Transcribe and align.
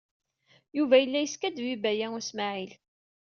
Yuba 0.77 0.95
yella 0.99 1.19
yeskaddeb 1.21 1.67
i 1.73 1.77
Baya 1.83 2.07
U 2.17 2.19
Smaɛil. 2.29 2.71